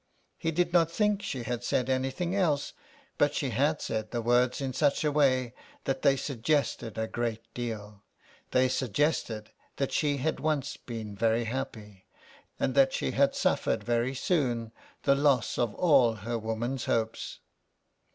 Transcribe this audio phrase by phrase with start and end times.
[0.39, 2.73] He did not think she had said anything else,
[3.19, 7.43] but she had said the words in such a way that they suggested a great
[7.53, 8.01] deal—
[8.49, 12.07] they suggested that she had once been very happy,
[12.59, 14.71] and that she had suffered very soon
[15.03, 17.37] the loss of all her woman's hopes.